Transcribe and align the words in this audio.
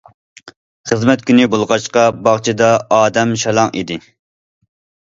خىزمەت 0.91 1.25
كۈنى 1.27 1.45
بولغاچقا، 1.57 2.07
باغچىدا 2.29 2.73
ئادەم 2.99 3.39
شالاڭ 3.45 3.75
ئىدى. 3.83 4.01